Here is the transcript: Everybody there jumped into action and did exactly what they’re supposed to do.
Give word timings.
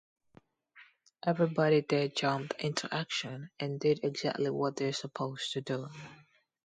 Everybody 1.27 1.81
there 1.87 2.07
jumped 2.07 2.55
into 2.59 2.91
action 2.91 3.51
and 3.59 3.79
did 3.79 3.99
exactly 4.01 4.49
what 4.49 4.75
they’re 4.77 4.93
supposed 4.93 5.53
to 5.53 5.61
do. 5.61 5.89